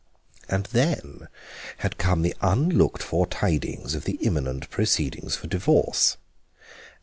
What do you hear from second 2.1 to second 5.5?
the unlooked for tidings of the imminent proceedings for